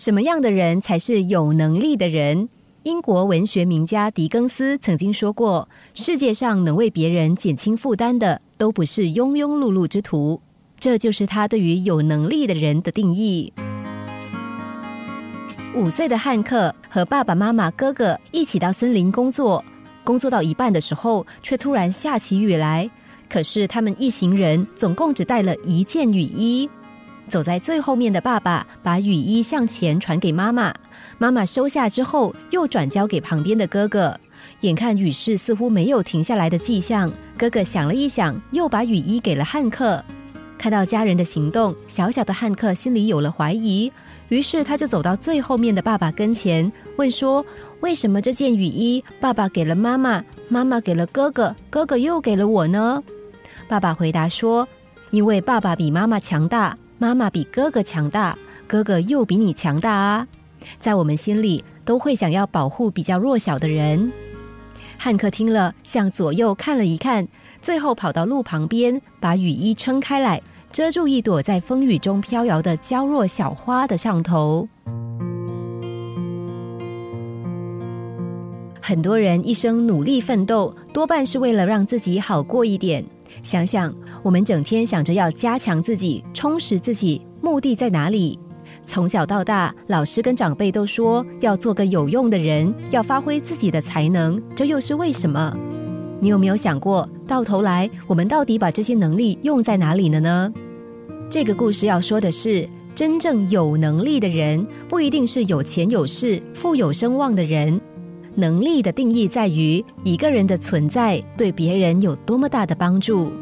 [0.00, 2.48] 什么样的人才是有能力的人？
[2.84, 10.40] 英国文学名家狄更斯曾经说过：“世界上能为别人减轻负担的，都不是庸庸碌碌之徒。”
[10.80, 13.52] 这就是他对于有能力的人的定义。
[15.74, 19.62] 五岁的汉克和爸爸妈妈、哥哥一起到森林工作，
[20.02, 22.90] 工作到一半的时候，却突然下起雨来。
[23.28, 26.70] 可是他们一行人总共只带了一件雨衣。
[27.30, 30.74] 走在最后面的爸爸把雨衣向前传给妈妈。
[31.16, 34.18] 妈妈收下之后，又转交给旁边的哥哥。
[34.60, 40.04] 眼看雨势似乎没有停下来的迹象，哥哥想了一想，又把雨衣给了汉克。
[40.58, 43.90] 看到家人的行动，小小的汉克心里有了怀疑，
[44.28, 47.44] 于是他就走到最后面的爸爸跟前，问说
[47.80, 53.02] ：“为什么这件雨衣爸爸给了妈妈，妈妈给了哥哥，哥哥又给了我呢？”
[53.66, 54.68] 爸爸回答说
[55.10, 58.36] ：“因为爸爸比妈妈强大，妈妈比哥哥强大，
[58.66, 60.28] 哥哥又比你强大啊。”
[60.78, 64.12] 在我们心里，都会想要保护比较弱小的人。
[64.98, 67.26] 汉克听了，向左右看了一看，
[67.62, 74.68] 最后跑到路旁边，把雨衣撑开来，遮住一朵在风雨中飘摇的娇弱小花的上头。
[78.82, 83.02] 很多人一生努力奋斗，多半是为了让自己好过一点。
[83.42, 88.38] 想想，我们整天想着要加强自己、充实自己，目的在哪里？
[88.84, 95.56] 从小到大，老师跟长辈都说要做个有用的人，要发挥自己的才能，这又是为什么？
[96.18, 100.52] 你有没有想过，到头来我们到底把这些能力用在哪里了呢？
[101.30, 107.80] 这个故事要说的是，真正有能力的人，不一定是有钱有势、富有声望的人。
[108.34, 113.32] 能力的定义在于一个人的存在对别人有多么大的帮助。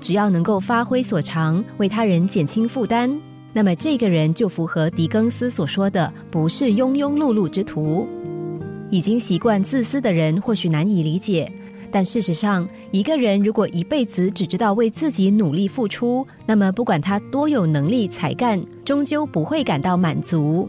[0.00, 3.18] 只要能够发挥所长，为他人减轻负担。
[3.52, 8.06] 那么这个人就符合狄更斯所说的，不是庸庸碌碌之徒。
[8.90, 11.50] 已经习惯自私的人或许难以理解，
[11.90, 20.68] 但事实上，一个人如果一辈子只知道为自己努力付出，那么不管他多有能力才干，终究不会感到满足。